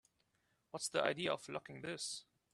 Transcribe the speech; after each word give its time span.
What's 0.71 0.89
the 0.89 1.03
idea 1.03 1.31
of 1.31 1.47
locking 1.47 1.83
this? 1.83 2.25